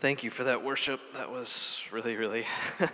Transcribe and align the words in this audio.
Thank 0.00 0.22
you 0.22 0.30
for 0.30 0.44
that 0.44 0.62
worship. 0.62 1.00
That 1.14 1.28
was 1.28 1.82
really, 1.90 2.14
really 2.14 2.46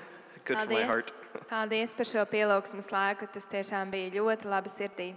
good 0.46 0.58
for 0.58 0.66
my 0.66 0.80
Paldies. 0.80 0.86
heart. 0.86 1.12
Paldies 1.50 1.92
par 1.92 2.06
šo 2.08 2.24
pielūgsmes 2.24 2.88
laiku. 2.88 3.28
Tas 3.28 3.44
tiešām 3.44 3.92
bija 3.92 4.08
ļoti 4.14 4.48
labi 4.48 4.72
sirdī. 4.72 5.10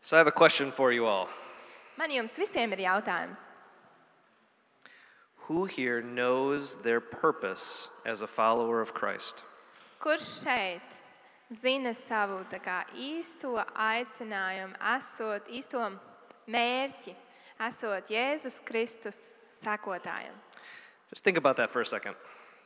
So 0.00 0.16
I 0.16 0.24
have 0.24 0.26
a 0.26 0.32
question 0.32 0.72
for 0.72 0.90
you 0.90 1.04
all. 1.04 1.28
Man 1.98 2.08
jums 2.08 2.38
visiem 2.40 2.72
ir 2.72 2.86
jautājums. 2.86 3.44
Who 5.48 5.66
here 5.66 6.00
knows 6.00 6.76
their 6.76 7.00
purpose 7.00 7.90
as 8.06 8.22
a 8.22 8.26
follower 8.26 8.80
of 8.80 8.94
Christ? 8.94 9.44
Kurš 10.00 10.44
šeit 10.46 10.98
zina 11.60 11.92
savu 11.92 12.40
tā 12.48 12.56
kā, 12.56 12.86
īsto 12.96 13.58
aicinājumu, 13.76 14.80
esot 14.96 15.48
īsto 15.52 15.90
mērķi, 16.48 17.12
esot 17.68 18.08
Jēzus 18.08 18.64
Kristus 18.64 19.18
Just 21.10 21.24
think 21.24 21.36
about 21.36 21.56
that 21.56 21.70
for 21.70 21.80
a 21.80 21.86
second. 21.86 22.14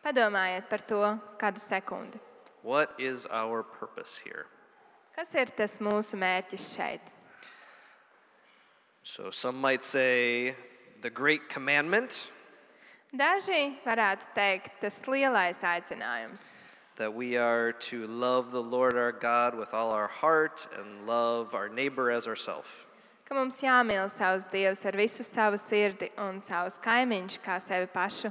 Padomājiet 0.05 0.69
par 0.69 0.79
to 0.79 1.21
kādu 1.39 1.61
sekundi. 1.61 2.19
What 2.63 2.95
is 2.99 3.27
our 3.27 3.63
purpose 3.63 4.19
here? 4.19 4.47
Kas 5.15 5.35
ir 5.35 5.47
tas 5.47 5.79
mūsu 5.79 6.19
mērķis 6.19 6.69
šeit? 6.77 7.13
So 9.03 9.31
some 9.31 9.61
might 9.61 9.85
say 9.85 10.55
the 11.01 11.11
great 11.11 11.49
commandment 11.49 12.31
Daži 13.13 13.75
varētu 13.85 14.31
teikt, 14.33 14.79
tas 14.81 15.03
lielais 15.05 15.59
aicinājums, 15.61 16.47
that 16.97 17.13
we 17.13 17.37
are 17.37 17.73
to 17.73 18.07
love 18.07 18.51
the 18.53 18.63
Lord 18.63 18.97
our 18.97 19.13
God 19.13 19.55
with 19.55 19.75
all 19.75 19.91
our 19.91 20.09
heart 20.09 20.67
and 20.79 21.07
love 21.07 21.55
our 21.55 21.69
neighbor 21.69 22.11
as 22.11 22.27
ourselves. 22.27 22.69
Ka 23.33 23.39
mums 23.39 23.63
jāmīl 23.65 24.11
savus 24.13 24.45
dievus 24.53 24.83
ar 24.85 24.93
visu 24.93 25.25
savu 25.25 25.57
sirdi 25.57 26.11
un 26.21 26.37
savus 26.45 26.75
kaimiņus 26.85 27.39
kā 27.41 27.55
sevi 27.65 27.87
pašu. 27.89 28.29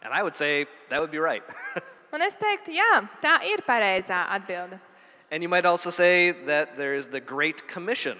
And 0.00 0.14
I 0.14 0.22
would 0.22 0.34
say 0.34 0.64
that 0.88 0.98
would 0.98 1.10
be 1.10 1.18
right. 1.18 1.42
Un 2.14 2.22
es 2.24 2.34
teiktu, 2.40 2.72
jā, 2.72 3.02
tā 3.20 3.34
ir 3.44 3.60
pareizā 3.68 4.24
atbilde. 4.32 4.80
and 5.30 5.42
you 5.42 5.48
might 5.48 5.66
also 5.66 5.90
say 5.90 6.30
that 6.32 6.76
there 6.78 6.94
is 6.94 7.06
the 7.06 7.20
Great 7.20 7.68
Commission 7.68 8.16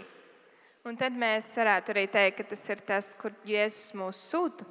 Un 0.85 0.97
tad 0.97 1.13
mēs 1.13 1.48
varētu 1.57 1.95
arī 1.95 2.05
teikt, 2.09 2.37
ka 2.37 2.45
tas 2.53 2.69
ir 2.69 2.77
tas, 2.87 3.15
kur 3.19 3.33
Jēzus 3.47 3.95
mūs 3.97 4.21
sūta. 4.21 4.67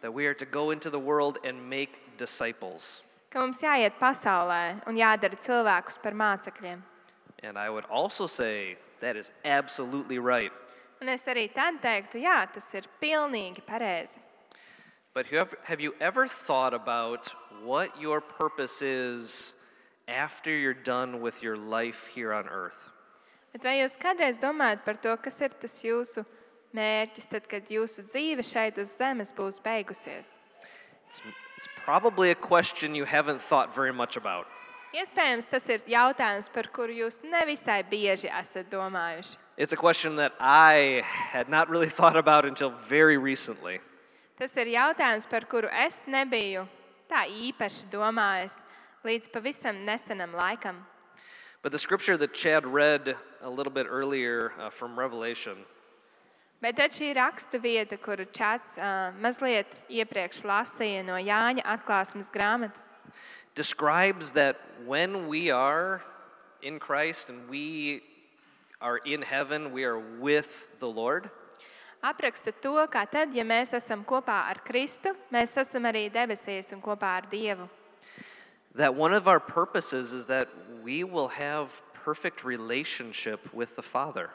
that 0.00 0.12
we 0.12 0.26
are 0.26 0.34
to 0.34 0.44
go 0.46 0.72
into 0.72 0.90
the 0.90 0.98
world 0.98 1.38
and 1.44 1.70
make 1.70 2.00
disciples. 2.18 3.02
Ka 3.30 3.38
mums 3.38 3.62
jāiet 3.62 3.92
pasaulē 4.00 4.82
un 4.86 4.96
jādara 4.96 5.38
cilvēkus 5.38 6.02
par 6.02 6.12
mācekļiem. 6.12 6.82
And 7.44 7.56
I 7.56 7.70
would 7.70 7.84
also 7.84 8.26
say 8.26 8.78
that 9.00 9.16
is 9.16 9.30
absolutely 9.44 10.18
right. 10.18 10.52
Un 11.02 11.08
es 11.10 11.24
arī 11.26 11.48
tad 11.50 11.80
teiktu, 11.82 12.20
jā, 12.22 12.36
tas 12.54 12.68
ir 12.78 12.84
pilnīgi 13.02 13.58
pareizi. 13.66 14.20
But 15.12 15.26
have, 15.34 15.56
have 15.64 15.80
you 15.80 15.96
ever 15.98 16.28
thought 16.28 16.72
about 16.72 17.34
what 17.64 18.00
your 18.00 18.20
purpose 18.20 18.80
is 18.82 19.52
after 20.06 20.54
you're 20.54 20.72
done 20.72 21.20
with 21.20 21.42
your 21.42 21.56
life 21.56 22.06
here 22.14 22.32
on 22.32 22.46
earth? 22.46 22.78
Bet 23.52 23.66
vai 23.66 23.74
jūs 23.80 23.98
kādreiz 23.98 24.38
domājat 24.38 24.84
par 24.86 24.94
to, 25.02 25.16
kas 25.24 25.40
ir 25.42 25.50
tas 25.64 25.74
jūsu 25.82 26.22
mērķis, 26.70 27.26
tad, 27.34 27.50
kad 27.50 27.66
jūsu 27.66 28.06
dzīve 28.06 28.46
šeit 28.46 28.78
uz 28.78 28.94
zemes 28.94 29.34
būs 29.34 29.58
beigusies? 29.64 30.30
It's, 31.08 31.20
it's 31.58 31.68
probably 31.82 32.30
a 32.30 32.38
question 32.38 32.94
you 32.94 33.04
haven't 33.04 33.42
thought 33.42 33.74
very 33.74 33.92
much 33.92 34.16
about. 34.16 34.46
Iespējams, 34.92 35.46
tas 35.48 35.68
ir 35.72 35.80
jautājums, 35.88 36.50
par 36.52 36.66
kuru 36.68 36.92
jūs 36.92 37.16
nevisai 37.24 37.80
bieži 37.88 38.28
esat 38.28 38.68
domājuši. 38.68 39.38
It's 39.56 39.72
a 39.72 39.76
question 39.76 40.16
that 40.16 40.32
I 40.38 41.02
had 41.04 41.48
not 41.48 41.70
really 41.70 41.88
thought 41.98 42.16
about 42.16 42.44
until 42.44 42.70
very 42.88 43.16
recently. 43.16 43.80
Tas 44.36 44.52
ir 44.56 44.72
jautājums, 44.74 45.28
par 45.28 45.46
kuru 45.48 45.68
es 45.72 45.96
nebiju 46.06 46.66
tā 47.08 47.24
īpaši 47.28 47.88
domājis 47.92 48.52
līdz 49.04 49.32
pavisam 49.32 49.84
nesenam 49.86 50.36
laikam. 50.36 50.84
But 51.62 51.72
the 51.72 51.78
scripture 51.78 52.16
that 52.18 52.34
Chad 52.34 52.66
read 52.66 53.16
a 53.40 53.48
little 53.48 53.72
bit 53.72 53.86
earlier 53.88 54.52
uh, 54.58 54.68
from 54.68 54.98
Revelation 54.98 55.64
Bet 56.62 56.76
tad 56.78 56.92
šī 56.94 57.08
raksta 57.18 57.58
vieta, 57.58 57.96
kuru 57.98 58.22
Čats 58.30 58.76
uh, 58.78 59.10
mazliet 59.18 59.72
iepriekš 59.90 60.44
lasīja 60.46 61.00
no 61.02 61.16
Jāņa 61.18 61.64
atklāsmes 61.72 62.28
grāmatas, 62.30 62.91
describes 63.54 64.32
that 64.32 64.56
when 64.86 65.28
we 65.28 65.50
are 65.50 66.02
in 66.62 66.78
Christ 66.78 67.30
and 67.30 67.48
we 67.48 68.02
are 68.80 68.98
in 68.98 69.22
heaven, 69.22 69.72
we 69.72 69.84
are 69.84 69.98
with 69.98 70.68
the 70.80 70.88
Lord. 70.88 71.30
apraksta 72.02 72.52
to, 72.60 72.74
kā 72.90 73.06
tad, 73.06 73.32
ja 73.34 73.44
mēs 73.46 73.72
esam 73.78 74.02
kopā 74.04 74.50
ar 74.50 74.60
Kristu, 74.66 75.14
mēs 75.32 75.54
esam 75.56 75.86
arī 75.86 76.08
debesīs 76.10 76.72
un 76.74 76.82
kopā 76.82 77.16
ar 77.20 77.28
Dievu. 77.30 77.68
That 78.74 78.94
one 78.94 79.14
of 79.14 79.28
our 79.28 79.38
purposes 79.38 80.12
is 80.12 80.26
that 80.26 80.48
we 80.82 81.04
will 81.04 81.28
have 81.28 81.70
perfect 81.94 82.42
relationship 82.44 83.52
with 83.54 83.76
the 83.76 83.82
Father. 83.82 84.30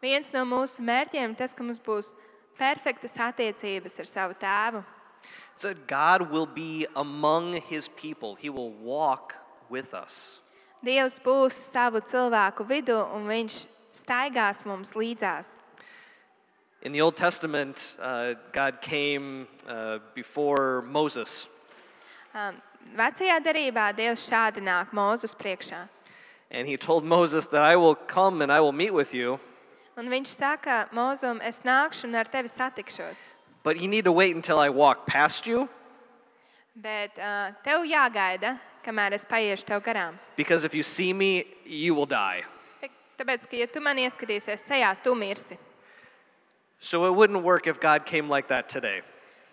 Viens 0.00 0.30
no 0.32 0.44
mūsu 0.46 0.84
mērķiem 0.84 1.34
tas, 1.36 1.54
ka 1.54 1.64
mums 1.64 1.80
būs 1.82 2.12
perfektas 2.58 3.16
attiecības 3.18 3.98
ar 3.98 4.06
savu 4.06 4.38
tēvu. 4.38 4.84
So 5.56 5.74
God 5.86 6.30
will 6.30 6.46
be 6.46 6.86
among 6.94 7.54
his 7.68 7.88
people. 7.88 8.34
He 8.36 8.48
will 8.50 8.70
walk 8.70 9.34
with 9.68 9.92
us. 9.94 10.40
Dievs 10.84 11.18
būs 11.18 11.52
savu 11.72 12.00
cilvēku 12.00 12.64
vidū 12.64 12.98
un 13.14 13.26
viņš 13.26 13.66
staigās 13.92 14.64
mums 14.64 14.92
līdzās. 14.94 15.46
In 16.82 16.92
the 16.92 17.00
Old 17.00 17.16
Testament, 17.16 17.96
uh, 18.00 18.34
God 18.52 18.80
came 18.80 19.48
uh, 19.66 19.98
before 20.14 20.82
Moses, 20.82 21.48
Um, 22.34 22.60
Vecajā 22.94 23.40
darbā 23.42 23.88
Dievs 23.96 24.22
šādi 24.30 24.60
nāk 24.62 24.92
Mūzus 24.92 25.34
priekšā. 25.34 25.88
and 26.50 26.68
he 26.68 26.76
told 26.76 27.04
Moses 27.04 27.46
that 27.48 27.62
I 27.62 27.74
will 27.76 27.94
come 27.96 28.40
and 28.42 28.52
I 28.52 28.60
will 28.60 28.72
meet 28.72 28.94
with 28.94 29.12
you, 29.12 29.40
Un 29.96 30.06
viņš 30.08 30.26
saka, 30.28 30.88
Mūzum, 30.94 31.40
es 31.42 31.58
nākšu 31.64 32.04
un 32.04 32.14
ar 32.14 32.24
tevi 32.26 32.46
satikšos. 32.48 33.16
But 33.68 33.76
you 33.78 33.86
need 33.86 34.04
to 34.06 34.12
wait 34.12 34.34
until 34.34 34.58
I 34.58 34.70
walk 34.70 35.04
past 35.06 35.46
you, 35.46 35.68
Bet 36.74 37.10
uh, 37.18 37.50
tev 37.66 37.82
jāgaida, 37.84 38.54
kamēr 38.86 39.12
es 39.12 39.24
paiešu 39.28 39.64
tev 39.66 39.82
garām. 39.84 40.14
because 40.36 40.64
if 40.64 40.72
you 40.74 40.82
see 40.82 41.12
me, 41.12 41.44
you 41.66 41.92
will 41.94 42.06
die. 42.06 42.44
Tāpēc, 43.18 43.44
ka, 43.50 43.56
ja 43.58 43.66
tu 43.66 43.80
man 43.80 43.98
ieskatīsies 43.98 44.62
sejā, 44.64 44.94
tu 45.02 45.12
mirsi. 45.14 45.58
So 46.80 47.04
it 47.04 47.14
wouldn't 47.14 47.42
work 47.42 47.66
if 47.66 47.78
God 47.80 48.06
came 48.06 48.28
like 48.30 48.48
that 48.48 48.68
today. 48.70 49.02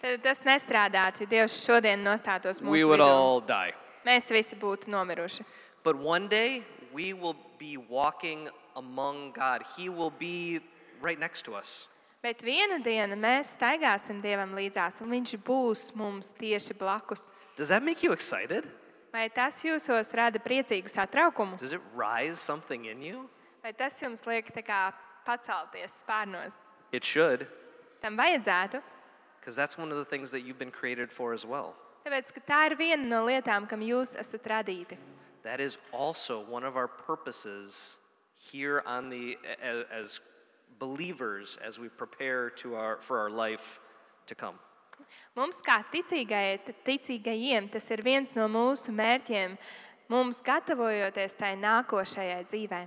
Tad 0.02 0.24
tas 0.24 0.38
nestrādātu, 0.46 1.26
ja 1.26 1.28
Dievs 1.34 1.58
šodien 1.66 2.06
nostātos 2.06 2.62
We 2.62 2.68
mūsu 2.70 2.88
would 2.88 3.00
vidū. 3.02 3.10
all 3.10 3.42
die. 3.42 3.74
Mēs 4.06 4.30
visi 4.30 4.56
būtu 4.56 4.88
nomiruši. 4.94 5.44
But 5.84 5.98
one 5.98 6.28
day, 6.30 6.64
we 6.94 7.12
will 7.14 7.36
be 7.60 7.76
walking 7.78 8.48
among 8.78 9.32
God. 9.34 9.64
He 9.76 9.90
will 9.90 10.12
be 10.12 10.62
right 11.02 11.20
next 11.20 11.42
to 11.50 11.56
us. 11.56 11.90
Bet 12.26 12.40
vienu 12.42 12.80
dienu 12.82 13.14
mēs 13.22 13.52
staigāsim 13.54 14.18
Dievam 14.24 14.56
līdzās, 14.58 14.96
un 15.06 15.12
Viņš 15.14 15.36
būs 15.46 15.82
mums 15.94 16.32
tieši 16.40 16.74
blakus. 16.74 17.28
Does 17.56 17.70
that 17.70 17.84
make 17.86 18.02
you 18.02 18.14
excited? 18.14 18.66
Vai 19.14 19.28
tas 19.30 19.62
jūsos 19.64 20.10
rada 20.18 20.40
priecīgu 20.42 20.90
satraukumu? 20.90 21.60
Does 21.62 21.72
it 21.78 21.82
rise 21.94 22.40
something 22.42 22.86
in 22.90 23.04
you? 23.06 23.30
Vai 23.62 23.72
tas 23.78 23.94
jums 24.02 24.26
liek 24.26 24.50
tā 24.56 24.64
kā 24.66 24.80
pacelties 25.28 25.94
spārnos? 26.02 26.58
It 26.92 27.06
should, 27.06 27.46
Tam 28.02 28.18
vajadzētu, 28.18 28.82
because 29.40 29.56
that's 29.56 29.78
one 29.78 29.92
of 29.92 29.98
the 29.98 30.06
things 30.06 30.32
that 30.32 30.42
you've 30.42 30.58
been 30.60 30.72
created 30.72 31.12
for 31.12 31.32
as 31.32 31.46
well. 31.46 31.76
tāpēc 32.06 32.34
ka 32.34 32.42
tā 32.50 32.60
ir 32.72 32.76
viena 32.78 33.06
no 33.06 33.22
lietām, 33.30 33.70
kam 33.70 33.82
jūs 33.86 34.16
esat 34.18 34.42
radīti. 34.50 34.98
That 35.44 35.60
is 35.60 35.78
also 35.94 36.40
one 36.42 36.64
of 36.64 36.76
our 36.76 36.88
purposes 36.88 37.98
here 38.36 38.82
on 38.88 39.10
the 39.10 39.38
a- 39.62 39.86
as 39.94 40.20
believers 40.80 41.58
as 41.66 41.80
we 41.80 41.90
prepare 41.90 42.50
to 42.62 42.76
our, 42.76 43.00
for 43.02 43.20
our 43.20 43.30
life 43.30 43.80
to 44.28 44.36
come. 44.36 44.56
Mums, 45.36 45.58
kā 45.66 45.82
ticīgai, 45.92 46.60
ticīgajiem, 46.88 47.70
tas 47.72 47.90
ir 47.92 48.02
viens 48.04 48.32
no 48.36 48.48
mūsu 48.48 48.94
mērķiem, 48.96 49.58
mums 50.12 50.42
gatavojoties 50.46 51.36
tai 51.38 51.54
nākošajai 51.60 52.46
dzīvei. 52.52 52.86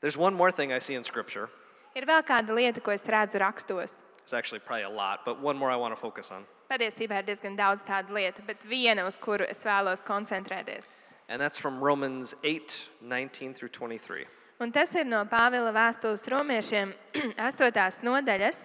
There's 0.00 0.16
one 0.16 0.34
more 0.34 0.50
thing 0.50 0.72
I 0.72 0.78
see 0.78 0.94
in 0.94 1.04
Scripture. 1.04 1.48
Ir 1.94 2.06
vēl 2.06 2.22
kāda 2.26 2.54
lieta, 2.54 2.80
ko 2.80 2.94
es 2.94 3.02
redzu 3.02 3.40
rakstos. 3.42 3.92
It's 4.22 4.32
actually 4.32 4.60
probably 4.60 4.84
a 4.84 4.90
lot, 4.90 5.24
but 5.24 5.40
one 5.42 5.56
more 5.56 5.70
I 5.70 5.76
want 5.76 5.94
to 5.94 6.00
focus 6.00 6.30
on. 6.30 6.46
Patiesībā 6.70 7.18
ir 7.20 7.26
diezgan 7.26 7.56
daudz 7.58 7.82
tādu 7.86 8.14
lietu, 8.14 8.44
bet 8.46 8.62
viena, 8.62 9.04
uz 9.06 9.18
kuru 9.18 9.46
es 9.50 9.62
vēlos 9.66 10.04
koncentrēties. 10.06 10.86
And 11.28 11.40
that's 11.40 11.58
from 11.58 11.82
Romans 11.82 12.34
8 12.42 12.90
19 13.02 13.54
through 13.54 13.70
23. 13.70 14.26
Un 14.60 14.68
tas 14.72 14.90
ir 14.92 15.06
no 15.08 15.22
Pāvila 15.24 15.70
vēstules 15.72 16.26
romiešiem 16.28 16.90
8. 17.40 18.02
nodaļas. 18.04 18.58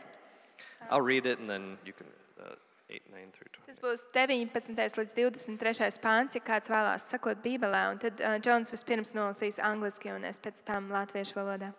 I'll 0.90 1.02
read 1.02 1.26
it 1.26 1.40
and 1.40 1.50
then 1.50 1.78
you 1.86 1.94
can, 1.94 2.08
uh, 2.38 2.52
8, 2.90 3.02
9 3.12 3.32
through 3.32 3.48
20. 3.54 3.70
Tas 3.70 3.80
būs 3.80 4.04
19. 4.12 4.76
līdz 4.76 5.14
23. 5.16 5.88
pāns, 6.04 6.36
ja 6.36 6.42
kāds 6.44 6.68
vēlās 6.68 7.08
sakot 7.08 7.40
Bībelē. 7.40 7.86
Un 7.94 8.02
tad 8.04 8.20
uh, 8.20 8.36
Džons 8.44 8.76
vispirms 8.76 9.14
nolasīs 9.16 9.56
angliski, 9.64 10.12
un 10.12 10.28
es 10.28 10.44
pēc 10.44 10.60
tam 10.68 10.92
latviešu 10.92 11.40
valodā. 11.40 11.72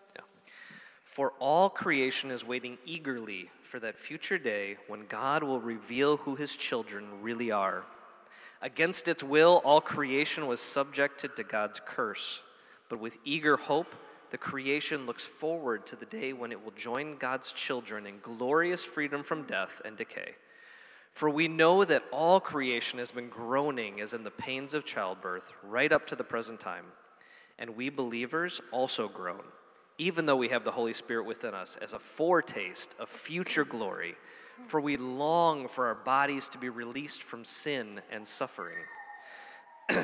For 1.05 1.35
all 1.39 1.69
creation 1.69 2.31
is 2.31 2.43
waiting 2.45 2.79
eagerly 2.87 3.51
for 3.63 3.79
that 3.81 3.99
future 3.99 4.39
day 4.39 4.77
when 4.89 5.05
God 5.09 5.43
will 5.43 5.61
reveal 5.61 6.17
who 6.17 6.37
his 6.37 6.57
children 6.57 7.05
really 7.21 7.51
are. 7.51 7.85
Against 8.63 9.09
its 9.09 9.23
will, 9.23 9.61
all 9.65 9.81
creation 9.83 10.47
was 10.47 10.61
subjected 10.61 11.37
to 11.37 11.45
God's 11.45 11.81
curse. 11.85 12.43
But 12.89 13.01
with 13.01 13.19
eager 13.25 13.57
hope, 13.57 13.95
the 14.31 14.39
creation 14.39 15.07
looks 15.07 15.25
forward 15.25 15.87
to 15.87 15.97
the 15.97 16.07
day 16.07 16.33
when 16.33 16.53
it 16.53 16.63
will 16.63 16.73
join 16.73 17.17
God's 17.17 17.53
children 17.53 18.07
in 18.07 18.19
glorious 18.21 18.85
freedom 18.85 19.23
from 19.23 19.45
death 19.45 19.81
and 19.85 19.97
decay. 19.97 20.35
For 21.13 21.31
we 21.31 21.49
know 21.49 21.85
that 21.85 22.05
all 22.13 22.41
creation 22.41 22.99
has 22.99 23.11
been 23.11 23.29
groaning 23.29 24.01
as 24.01 24.13
in 24.13 24.23
the 24.23 24.31
pains 24.31 24.75
of 24.75 24.85
childbirth 24.85 25.53
right 25.63 25.91
up 25.91 26.07
to 26.09 26.17
the 26.17 26.25
present 26.25 26.61
time. 26.61 26.85
And 27.59 27.75
we 27.75 27.89
believers 27.89 28.61
also 28.71 29.09
groan, 29.09 29.43
even 29.97 30.27
though 30.27 30.37
we 30.37 30.49
have 30.49 30.65
the 30.65 30.73
Holy 30.73 30.93
Spirit 30.93 31.25
within 31.25 31.55
us 31.55 31.79
as 31.81 31.95
a 31.95 31.99
foretaste 31.99 32.95
of 32.99 33.09
future 33.09 33.65
glory. 33.65 34.15
For 34.67 34.81
we 34.81 34.97
long 34.97 35.69
for 35.69 35.87
our 35.87 35.95
bodies 35.95 36.49
to 36.51 36.59
be 36.59 36.69
released 36.69 37.23
from 37.23 37.45
sin 37.45 38.01
and 38.11 38.27
suffering. 38.27 38.77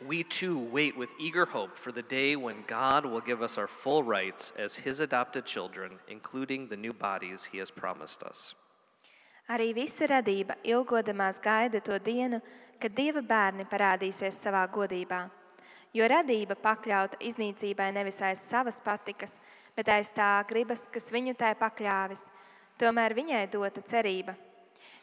we 0.00 0.22
too 0.22 0.58
wait 0.58 0.96
with 0.96 1.10
eager 1.18 1.44
hope 1.44 1.78
for 1.78 1.92
the 1.92 2.02
day 2.02 2.36
when 2.36 2.64
God 2.66 3.04
will 3.04 3.20
give 3.20 3.42
us 3.42 3.58
our 3.58 3.66
full 3.66 4.02
rights 4.02 4.52
as 4.58 4.74
His 4.76 5.00
adopted 5.00 5.44
children, 5.44 5.92
including 6.08 6.68
the 6.68 6.76
new 6.76 6.92
bodies 6.92 7.44
He 7.44 7.58
has 7.58 7.70
promised 7.70 8.22
us. 8.22 8.54
Arī 9.50 9.74
visa 9.74 10.06
radība 10.06 10.54
ilgodamās 10.64 11.40
gaida 11.42 11.80
to 11.82 11.98
dienu, 11.98 12.40
kad 12.80 12.94
dieva 12.94 13.20
bērni 13.20 13.66
parādīsies 13.68 14.38
savā 14.38 14.62
godībā. 14.70 15.26
Jo 15.92 16.06
radība 16.08 16.54
pakļauta 16.56 17.18
iznīcībai 17.20 17.90
nevis 17.92 18.22
aiz 18.22 18.40
savas 18.48 18.80
patikas, 18.80 19.34
bet 19.76 19.90
aiz 19.92 20.08
tā 20.14 20.40
gribas, 20.48 20.86
kas 20.88 21.10
viņu 21.12 21.34
tai 21.36 21.52
pakļāvis. 21.58 22.22
Tomēr 22.80 23.14
viņai 23.18 23.44
dota 23.52 23.82
cerība. 23.84 24.34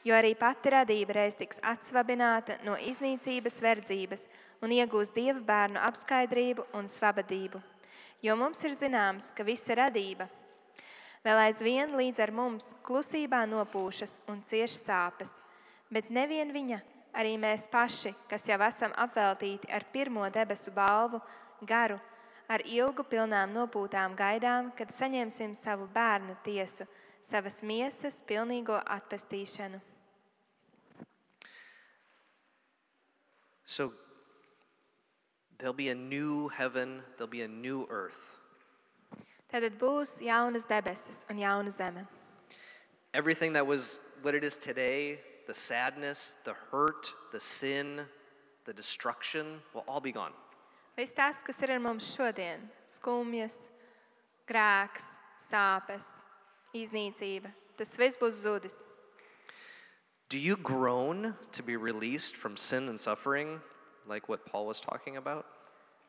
Jo 0.08 0.16
arī 0.16 0.32
pati 0.40 0.72
radība 0.72 1.18
reiz 1.18 1.36
tiks 1.36 1.60
atsvabināta 1.60 2.56
no 2.64 2.78
iznīcības 2.80 3.60
verdzības 3.62 4.24
un 4.64 4.72
iegūs 4.72 5.12
dieva 5.16 5.42
bērnu 5.44 5.82
apskaidrību 5.90 6.70
un 6.80 6.88
svabadību. 6.88 7.60
Jo 8.24 8.36
mums 8.40 8.64
ir 8.64 8.76
zināms, 8.76 9.32
ka 9.36 9.44
visa 9.48 9.76
radība 9.80 10.30
vēl 11.24 11.42
aizvien 11.50 11.96
līdz 12.00 12.22
ar 12.24 12.32
mums 12.32 12.72
klusībā 12.88 13.44
nopūšas 13.52 14.20
un 14.32 14.40
cieš 14.48 14.78
sāpes, 14.80 15.32
bet 15.92 16.12
nevien 16.12 16.52
viņa, 16.56 16.80
arī 17.14 17.36
mēs 17.42 17.68
paši, 17.72 18.14
kas 18.30 18.48
jau 18.48 18.60
esam 18.68 18.96
apveltīti 18.96 19.72
ar 19.72 19.86
pirmo 19.92 20.28
debesu 20.32 20.72
balvu, 20.76 21.20
garu, 21.68 22.00
ar 22.48 22.64
ilgu 22.66 23.04
pilnām 23.04 23.52
nopūtām 23.54 24.16
gaidām, 24.18 24.72
kad 24.78 24.94
saņemsim 24.96 25.56
savu 25.60 25.90
bērnu 25.94 26.38
tiesu, 26.46 26.88
savas 27.28 27.62
miesas 27.64 28.22
pilnīgo 28.28 28.80
atpestīšanu. 28.86 29.82
So 33.66 33.94
there'll 35.58 35.74
be 35.74 35.90
a 35.90 35.96
new 35.96 36.48
heaven, 36.50 37.02
there'll 37.18 37.30
be 37.30 37.44
a 37.44 37.48
new 37.48 37.88
earth. 37.90 38.40
Tad 39.50 39.66
būs 39.82 40.20
jaunas 40.22 40.66
debesis 40.70 41.24
un 41.30 41.38
jauna 41.38 41.72
zeme. 41.74 42.06
Everything 43.14 43.54
that 43.54 43.66
was 43.66 44.00
what 44.22 44.36
it 44.36 44.44
is 44.44 44.58
today, 44.58 45.20
the 45.48 45.54
sadness, 45.54 46.36
the 46.46 46.54
hurt, 46.72 47.12
the 47.32 47.40
sin, 47.40 48.02
the 48.66 48.74
destruction, 48.74 49.60
will 49.74 49.84
all 49.88 50.00
be 50.00 50.12
gone. 50.12 50.34
Viss 50.98 51.14
tas, 51.16 51.38
kas 51.46 51.62
ir 51.64 51.72
ar 51.72 51.80
mums 51.80 52.06
šodien, 52.06 52.66
skumjas, 52.90 53.56
grēks, 54.50 55.06
sāpes, 55.50 56.06
iznīcība, 56.76 57.52
tas 57.78 57.96
viss 57.98 58.20
būs 58.20 58.42
zudis. 58.44 58.76
Do 60.30 60.38
you 60.38 60.58
groan 60.58 61.34
to 61.52 61.64
be 61.64 61.76
released 61.76 62.38
from 62.38 62.56
sin 62.56 62.90
and 62.90 63.00
suffering, 63.00 63.60
like 64.08 64.30
what 64.30 64.46
Paul 64.46 64.68
was 64.68 64.80
talking 64.80 65.18
about? 65.18 65.46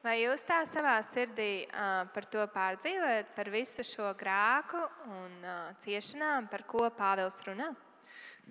Vai 0.01 0.23
jūs 0.23 0.41
tā 0.49 0.63
savā 0.65 0.95
sirdī 1.05 1.67
uh, 1.77 2.07
par 2.13 2.25
to 2.33 2.45
pārdzīvojat, 2.55 3.35
par 3.37 3.51
visu 3.53 3.85
šo 3.85 4.11
grēku 4.17 4.81
un 5.13 5.35
uh, 5.45 5.73
ciešanām, 5.85 6.49
par 6.49 6.65
ko 6.69 6.89
Pāvils 6.97 7.37
runā? 7.45 7.75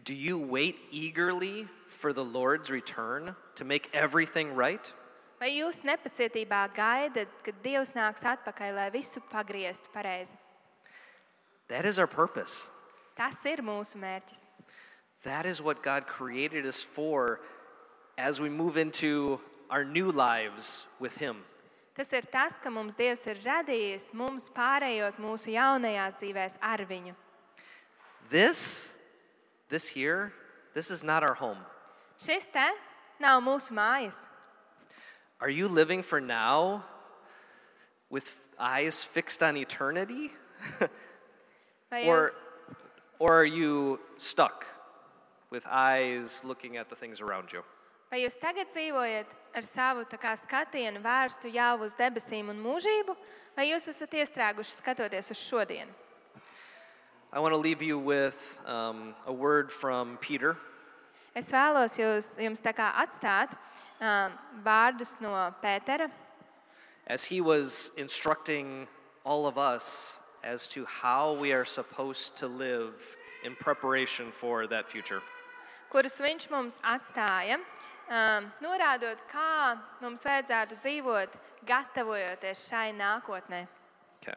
Do 0.06 0.14
you 0.14 0.38
wait 0.38 0.78
eagerly 0.92 1.68
for 1.88 2.14
the 2.14 2.24
Lord's 2.24 2.70
return 2.70 3.36
to 3.56 3.66
make 3.66 3.90
everything 3.94 4.54
right? 4.56 4.94
Vai 5.40 5.54
jūs 5.56 5.82
nepacietībā 5.86 6.66
gaidat, 6.76 7.34
kad 7.46 7.62
Dievs 7.64 7.94
nāks 7.96 8.26
atpakaļ, 8.28 8.76
lai 8.76 8.90
visu 8.94 9.22
pagrieztu 9.32 9.90
pareizi? 9.94 10.39
That 11.69 11.86
is 11.86 12.00
our 12.00 12.07
purpose. 12.07 12.69
Tas 13.16 13.38
ir 13.45 13.62
mūsu 13.62 14.00
mērķis. 14.01 14.42
That 15.24 15.45
is 15.45 15.62
what 15.62 15.83
God 15.83 16.07
created 16.07 16.66
us 16.66 16.81
for 16.81 17.42
as 18.18 18.42
we 18.42 18.50
move 18.50 18.77
into 18.77 19.39
our 19.69 19.86
new 19.86 20.12
lives 20.12 20.88
with 21.00 21.16
Him. 21.18 21.38
Tas 21.95 22.12
ir 22.13 22.24
tas, 22.31 22.54
ka 22.63 22.69
mums 22.69 22.95
Dievs 22.95 23.25
ir 23.27 23.38
radījis, 23.44 24.13
mums 24.13 24.50
pārējot 24.56 25.19
mūsu 25.19 25.54
jaunajās 25.54 26.16
dzīvēs 26.21 26.56
ar 26.62 26.86
viņu. 26.89 27.13
This, 28.30 28.94
this 29.69 29.86
here, 29.88 30.33
this 30.74 30.89
is 30.89 31.04
not 31.04 31.24
our 31.24 31.33
home. 31.36 31.60
Šis 32.18 32.48
te 32.54 32.66
nav 33.19 33.44
mūsu 33.44 33.75
mājas. 33.75 34.18
Are 35.42 35.50
you 35.50 35.68
living 35.68 36.01
for 36.01 36.19
now 36.19 36.83
with 38.10 38.39
eyes 38.57 39.04
fixed 39.04 39.44
on 39.44 39.57
eternity? 39.57 40.31
Or, 41.92 42.34
or 43.18 43.34
are 43.34 43.46
you 43.46 44.00
stuck 44.18 44.66
with 45.50 45.66
eyes 45.68 46.42
looking 46.46 46.78
at 46.78 46.90
the 46.90 46.96
things 46.96 47.22
around 47.22 47.52
you? 47.52 47.64
vai 48.10 48.24
jūs 48.24 48.38
tagad 48.42 48.70
dzīvojat 48.74 49.34
ar 49.54 49.66
savu 49.66 50.06
kā, 50.18 50.34
skatienu 50.42 51.02
vērstu 51.04 51.52
jau 51.54 51.76
uz 51.86 51.94
debesīm 51.98 52.50
un 52.50 52.62
mūžību, 52.62 53.16
vai 53.56 53.70
jūs 53.70 53.90
esat 53.92 54.16
iestrēguši 54.22 54.78
skatoties 54.80 55.30
uz 55.30 55.42
šodienu? 55.42 55.94
I 57.32 57.40
want 57.40 57.54
to 57.54 57.60
leave 57.62 57.84
you 57.84 58.00
with 58.00 58.60
um, 58.66 59.14
a 59.28 59.34
word 59.34 59.72
from 59.72 60.18
Peter. 60.18 60.58
Es 61.36 61.52
vēlos 61.54 62.00
jūs, 62.00 62.34
jums 62.42 62.62
tā 62.66 62.74
kā 62.74 62.90
atstāt 62.98 63.54
um, 64.02 64.34
vārdus 64.66 65.14
no 65.22 65.54
Pētera, 65.62 66.10
as 67.06 67.24
he 67.26 67.42
was 67.42 67.92
instructing 67.98 68.88
all 69.24 69.46
of 69.46 69.58
us 69.58 70.18
as 70.44 70.68
to 70.68 70.86
how 70.86 71.34
we 71.34 71.52
are 71.52 71.66
supposed 71.66 72.36
to 72.38 72.48
live 72.48 72.94
in 73.44 73.56
preparation 73.56 74.31
for 74.31 74.68
that 74.68 74.90
future. 74.90 75.22
kurus 75.90 76.19
viņš 76.22 76.50
mums 76.54 76.76
atstāja, 76.86 77.58
um, 78.10 78.50
norādot, 78.62 79.22
kā 79.31 79.78
mums 80.04 80.24
vajadzētu 80.26 80.78
dzīvot, 80.84 81.38
gatavojoties 81.66 82.68
šai 82.69 82.92
nākotnē. 82.94 83.66
Okay. 84.22 84.36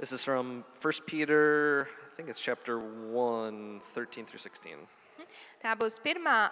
This 0.00 0.12
is 0.12 0.24
from 0.24 0.64
1 0.80 0.92
Peter, 1.06 1.88
I 2.12 2.16
think 2.16 2.28
it's 2.28 2.40
chapter 2.40 2.78
1, 2.80 3.80
13 3.94 4.26
through 4.26 4.40
16. 4.40 4.88
Tā 5.62 5.76
būs 5.78 6.00
pirmā 6.02 6.50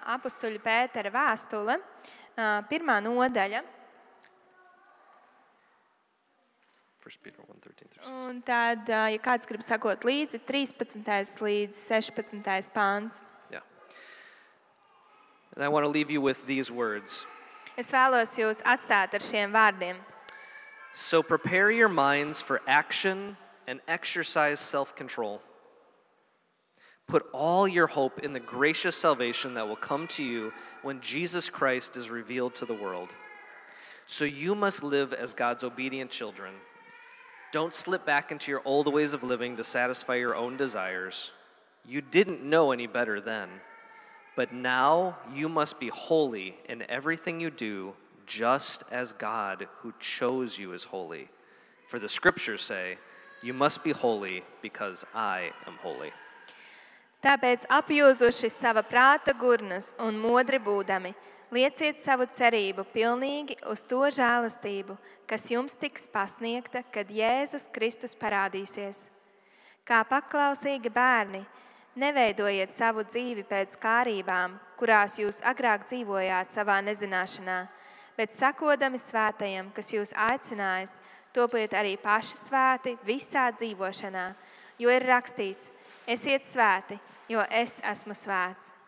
Pētera 0.63 1.11
vēstule, 1.11 1.81
uh, 1.81 2.63
pirmā 2.71 3.01
nodaļa. 3.03 3.65
1 3.65 3.81
Peter 7.17 7.43
1, 7.47 7.59
13 7.63 7.89
16. 7.95 8.15
Un 8.29 8.43
tad, 8.43 8.89
ja 8.89 9.19
kāds 9.23 9.49
grib 9.49 9.63
sakot 9.65 10.05
līdzi, 10.07 10.41
13. 10.47 11.03
līdz 11.41 11.77
16. 11.89 12.43
pāns. 12.75 13.21
Yeah. 13.51 13.61
And 15.55 15.65
I 15.65 15.69
want 15.69 15.85
to 15.85 15.91
leave 15.91 16.11
you 16.11 16.21
with 16.21 16.47
these 16.47 16.71
words. 16.71 17.27
Es 17.77 17.91
vēlos 17.91 18.37
jūs 18.37 18.63
atstāt 18.63 19.15
ar 19.15 19.25
šiem 19.25 19.53
vārdiem. 19.55 19.97
So 20.95 21.23
prepare 21.23 21.71
your 21.71 21.89
minds 21.89 22.41
for 22.41 22.61
action 22.67 23.37
and 23.67 23.81
exercise 23.87 24.61
self 24.61 24.95
control. 24.97 25.41
Put 27.07 27.27
all 27.33 27.67
your 27.67 27.87
hope 27.87 28.21
in 28.21 28.33
the 28.33 28.41
gracious 28.41 28.97
salvation 28.97 29.55
that 29.55 29.67
will 29.67 29.77
come 29.77 30.07
to 30.09 30.23
you 30.23 30.53
when 30.83 31.01
Jesus 31.01 31.51
Christ 31.51 31.97
is 31.97 32.09
revealed 32.09 32.55
to 32.57 32.67
the 32.67 32.75
world. 32.75 33.09
So 34.07 34.25
you 34.25 34.55
must 34.55 34.83
live 34.83 35.13
as 35.13 35.35
God's 35.35 35.65
obedient 35.65 36.11
children. 36.11 36.53
Don't 37.53 37.75
slip 37.75 38.07
back 38.07 38.31
into 38.31 38.51
your 38.51 38.63
old 38.65 38.93
ways 38.93 39.13
of 39.13 39.23
living 39.23 39.57
to 39.57 39.65
satisfy 39.65 40.15
your 40.15 40.37
own 40.37 40.57
desires. 40.57 41.33
You 41.85 42.01
didn't 42.01 42.43
know 42.43 42.71
any 42.71 42.87
better 42.87 43.21
then. 43.21 43.49
But 44.37 44.53
now 44.53 45.19
you 45.35 45.49
must 45.49 45.81
be 45.81 45.89
holy 45.89 46.57
in 46.69 46.89
everything 46.89 47.41
you 47.41 47.51
do, 47.51 47.95
just 48.27 48.85
as 48.93 49.13
God 49.13 49.67
who 49.81 49.93
chose 49.99 50.57
you 50.57 50.73
is 50.73 50.85
holy. 50.85 51.29
For 51.89 51.99
the 51.99 52.09
scriptures 52.09 52.63
say, 52.63 52.97
You 53.43 53.53
must 53.53 53.83
be 53.83 53.91
holy 53.91 54.45
because 54.63 55.05
I 55.15 55.51
am 55.67 55.75
holy. 55.83 56.13
Tāpēc 57.21 57.67
apjūzuši 57.69 58.49
sava 58.49 58.83
prāta 58.83 59.35
gurnas 59.37 59.93
un 59.99 60.17
modri 60.17 60.57
būdami, 60.57 61.13
Lieciet 61.51 61.99
savu 62.07 62.29
cerību 62.31 62.85
pilnīgi 62.93 63.57
uz 63.73 63.81
to 63.91 64.05
žēlastību, 64.15 64.95
kas 65.27 65.49
jums 65.51 65.75
tiks 65.75 66.05
pasniegta, 66.13 66.85
kad 66.95 67.11
Jēzus 67.11 67.67
Kristus 67.75 68.15
parādīsies. 68.15 69.01
Kā 69.83 70.05
paklausīgi 70.07 70.93
bērni, 70.95 71.43
neveidojiet 71.99 72.79
savu 72.79 73.03
dzīvi 73.03 73.43
pēc 73.51 73.75
kārībām, 73.83 74.55
kurās 74.79 75.19
jūs 75.19 75.43
agrāk 75.43 75.89
dzīvojāt 75.91 76.55
savā 76.55 76.79
nezināšanā, 76.87 77.59
bet 78.15 78.39
sakodami 78.39 79.03
svētajam, 79.03 79.75
kas 79.75 79.91
jūs 79.91 80.15
aicinājis, 80.15 80.95
topiet 81.35 81.75
arī 81.75 81.97
paši 81.99 82.39
svēti 82.47 82.99
visā 83.03 83.51
dzīvošanā, 83.59 84.29
jo 84.79 84.95
ir 84.95 85.11
rakstīts: 85.11 85.75
Esiet 86.07 86.47
svēti, 86.47 87.03
jo 87.27 87.43
es 87.51 87.81
esmu 87.83 88.15
svēts. 88.15 88.80